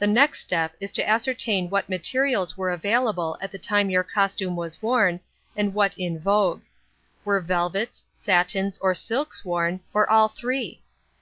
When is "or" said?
8.78-8.92, 9.94-10.10